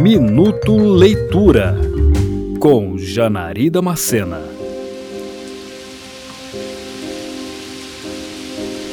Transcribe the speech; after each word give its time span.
Minuto 0.00 0.78
Leitura 0.78 1.76
com 2.58 2.96
Janari 2.96 3.68
Damascena. 3.68 4.40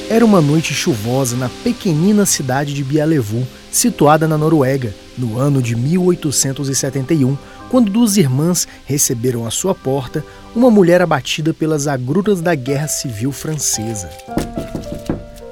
Era 0.10 0.26
uma 0.26 0.42
noite 0.42 0.74
chuvosa 0.74 1.38
na 1.38 1.48
pequenina 1.64 2.26
cidade 2.26 2.74
de 2.74 2.84
Bialevu, 2.84 3.48
situada 3.72 4.28
na 4.28 4.38
Noruega, 4.38 4.94
no 5.18 5.40
ano 5.40 5.62
de 5.62 5.78
1871, 5.78 7.38
quando 7.72 7.90
duas 7.90 8.18
irmãs 8.18 8.68
receberam 8.86 9.48
à 9.48 9.50
sua 9.50 9.74
porta 9.74 10.26
uma 10.54 10.70
mulher 10.70 11.02
abatida 11.02 11.54
pelas 11.54 11.88
agruras 11.88 12.42
da 12.42 12.54
Guerra 12.54 12.90
Civil 12.90 13.32
Francesa. 13.32 14.10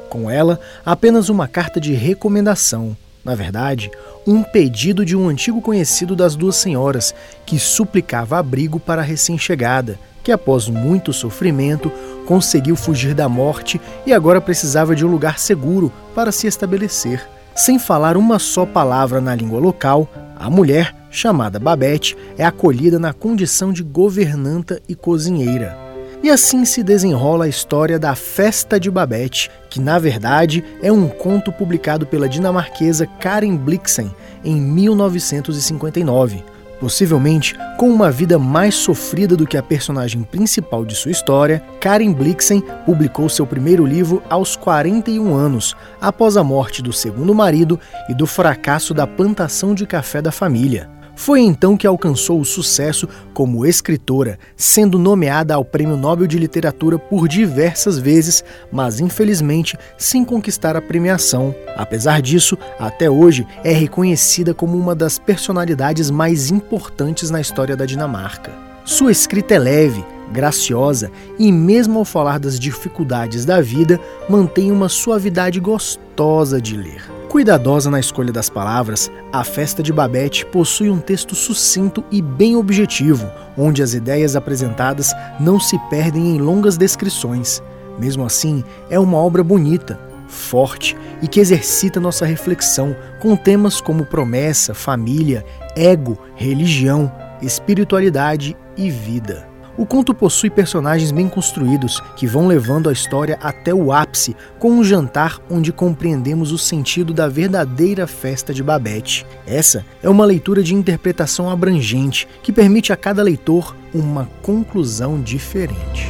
Com 0.09 0.29
ela, 0.29 0.59
apenas 0.85 1.29
uma 1.29 1.47
carta 1.47 1.79
de 1.79 1.93
recomendação, 1.93 2.97
na 3.25 3.33
verdade, 3.33 3.89
um 4.25 4.43
pedido 4.43 5.03
de 5.03 5.15
um 5.15 5.27
antigo 5.27 5.59
conhecido 5.59 6.15
das 6.15 6.35
duas 6.35 6.55
senhoras, 6.55 7.13
que 7.43 7.57
suplicava 7.57 8.37
abrigo 8.37 8.79
para 8.79 9.01
a 9.01 9.05
recém-chegada, 9.05 9.99
que 10.23 10.31
após 10.31 10.69
muito 10.69 11.11
sofrimento 11.11 11.91
conseguiu 12.25 12.75
fugir 12.75 13.15
da 13.15 13.27
morte 13.27 13.81
e 14.05 14.13
agora 14.13 14.39
precisava 14.39 14.95
de 14.95 15.05
um 15.05 15.09
lugar 15.09 15.39
seguro 15.39 15.91
para 16.13 16.31
se 16.31 16.45
estabelecer. 16.45 17.27
Sem 17.55 17.79
falar 17.79 18.15
uma 18.15 18.37
só 18.37 18.65
palavra 18.65 19.19
na 19.19 19.33
língua 19.33 19.59
local, 19.59 20.07
a 20.35 20.49
mulher, 20.49 20.95
chamada 21.09 21.59
Babette, 21.59 22.17
é 22.37 22.45
acolhida 22.45 22.99
na 22.99 23.13
condição 23.13 23.71
de 23.73 23.81
governanta 23.81 24.81
e 24.87 24.93
cozinheira. 24.93 25.84
E 26.25 26.31
assim 26.31 26.65
se 26.65 26.81
desenrola 26.81 27.45
a 27.45 27.47
história 27.47 27.99
da 27.99 28.15
Festa 28.15 28.79
de 28.79 28.89
Babette, 28.89 29.51
que 29.69 29.79
na 29.79 29.99
verdade 29.99 30.65
é 30.81 30.91
um 30.91 31.07
conto 31.07 31.51
publicado 31.51 32.07
pela 32.07 32.27
dinamarquesa 32.27 33.05
Karen 33.05 33.55
Blixen 33.55 34.11
em 34.43 34.59
1959. 34.59 36.43
Possivelmente 36.79 37.55
com 37.77 37.91
uma 37.91 38.09
vida 38.09 38.39
mais 38.39 38.73
sofrida 38.73 39.37
do 39.37 39.45
que 39.45 39.55
a 39.55 39.61
personagem 39.61 40.23
principal 40.23 40.83
de 40.83 40.95
sua 40.95 41.11
história, 41.11 41.61
Karen 41.79 42.11
Blixen 42.11 42.63
publicou 42.87 43.29
seu 43.29 43.45
primeiro 43.45 43.85
livro 43.85 44.23
aos 44.27 44.55
41 44.55 45.31
anos, 45.31 45.75
após 46.01 46.37
a 46.37 46.43
morte 46.43 46.81
do 46.81 46.91
segundo 46.91 47.35
marido 47.35 47.79
e 48.09 48.15
do 48.15 48.25
fracasso 48.25 48.95
da 48.95 49.05
plantação 49.05 49.75
de 49.75 49.85
café 49.85 50.23
da 50.23 50.31
família. 50.31 50.94
Foi 51.15 51.39
então 51.39 51.77
que 51.77 51.87
alcançou 51.87 52.39
o 52.39 52.45
sucesso 52.45 53.07
como 53.33 53.65
escritora, 53.65 54.37
sendo 54.55 54.99
nomeada 54.99 55.55
ao 55.55 55.63
Prêmio 55.63 55.95
Nobel 55.95 56.27
de 56.27 56.37
Literatura 56.37 56.99
por 56.99 57.27
diversas 57.27 57.97
vezes, 57.97 58.43
mas 58.71 58.99
infelizmente 58.99 59.77
sem 59.97 60.25
conquistar 60.25 60.75
a 60.75 60.81
premiação. 60.81 61.55
Apesar 61.75 62.21
disso, 62.21 62.57
até 62.77 63.09
hoje 63.09 63.47
é 63.63 63.71
reconhecida 63.71 64.53
como 64.53 64.77
uma 64.77 64.93
das 64.93 65.17
personalidades 65.17 66.11
mais 66.11 66.51
importantes 66.51 67.29
na 67.29 67.39
história 67.39 67.75
da 67.75 67.85
Dinamarca. 67.85 68.51
Sua 68.83 69.11
escrita 69.11 69.55
é 69.55 69.59
leve, 69.59 70.05
graciosa 70.31 71.09
e, 71.39 71.51
mesmo 71.51 71.97
ao 71.99 72.05
falar 72.05 72.39
das 72.39 72.59
dificuldades 72.59 73.45
da 73.45 73.61
vida, 73.61 73.99
mantém 74.29 74.71
uma 74.71 74.89
suavidade 74.89 75.59
gostosa 75.59 76.61
de 76.61 76.75
ler. 76.75 77.14
Cuidadosa 77.35 77.91
na 77.91 77.99
escolha 77.99 78.31
das 78.31 78.49
palavras, 78.49 79.11
a 79.29 79.43
Festa 79.43 79.83
de 79.83 79.91
Babette 79.91 80.45
possui 80.45 80.89
um 80.89 81.01
texto 81.01 81.35
sucinto 81.35 82.01
e 82.09 82.21
bem 82.21 82.55
objetivo, 82.55 83.29
onde 83.57 83.83
as 83.83 83.93
ideias 83.93 84.37
apresentadas 84.37 85.11
não 85.37 85.59
se 85.59 85.77
perdem 85.89 86.33
em 86.33 86.39
longas 86.39 86.77
descrições. 86.77 87.61
Mesmo 87.99 88.25
assim, 88.25 88.63
é 88.89 88.97
uma 88.97 89.17
obra 89.17 89.43
bonita, 89.43 89.99
forte 90.29 90.95
e 91.21 91.27
que 91.27 91.41
exercita 91.41 91.99
nossa 91.99 92.25
reflexão 92.25 92.95
com 93.21 93.35
temas 93.35 93.81
como 93.81 94.05
promessa, 94.05 94.73
família, 94.73 95.43
ego, 95.75 96.17
religião, 96.37 97.11
espiritualidade 97.41 98.55
e 98.77 98.89
vida. 98.89 99.45
O 99.77 99.85
conto 99.85 100.13
possui 100.13 100.49
personagens 100.49 101.11
bem 101.11 101.27
construídos 101.27 102.01
que 102.15 102.25
vão 102.25 102.47
levando 102.47 102.87
a 102.87 102.93
história 102.93 103.37
até 103.41 103.73
o 103.73 103.91
ápice, 103.91 104.35
com 104.57 104.71
um 104.71 104.83
jantar 104.83 105.39
onde 105.49 105.73
compreendemos 105.73 106.53
o 106.53 106.57
sentido 106.57 107.13
da 107.13 107.27
verdadeira 107.27 108.07
festa 108.07 108.53
de 108.53 108.63
Babette. 108.63 109.25
Essa 109.45 109.85
é 110.01 110.09
uma 110.09 110.25
leitura 110.25 110.63
de 110.63 110.73
interpretação 110.73 111.49
abrangente 111.49 112.25
que 112.41 112.53
permite 112.53 112.93
a 112.93 112.95
cada 112.95 113.21
leitor 113.21 113.75
uma 113.93 114.29
conclusão 114.41 115.21
diferente. 115.21 116.07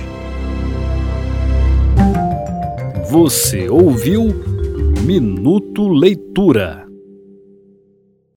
Você 3.10 3.68
ouviu 3.70 4.44
Minuto 5.04 5.88
Leitura. 5.88 6.85